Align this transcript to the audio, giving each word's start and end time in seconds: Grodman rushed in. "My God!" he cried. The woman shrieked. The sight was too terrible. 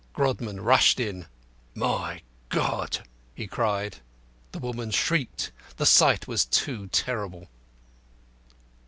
Grodman 0.15 0.59
rushed 0.61 0.99
in. 0.99 1.27
"My 1.75 2.23
God!" 2.49 3.07
he 3.35 3.45
cried. 3.45 3.97
The 4.51 4.57
woman 4.57 4.89
shrieked. 4.89 5.51
The 5.77 5.85
sight 5.85 6.27
was 6.27 6.43
too 6.45 6.87
terrible. 6.87 7.49